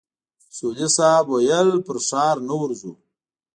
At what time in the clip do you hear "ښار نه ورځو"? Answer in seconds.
2.07-2.91